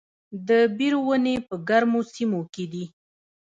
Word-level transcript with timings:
د 0.47 0.49
بیر 0.77 0.93
ونې 1.05 1.35
په 1.47 1.55
ګرمو 1.67 2.01
سیمو 2.13 2.41
کې 2.53 2.65
دي؟ 2.71 2.83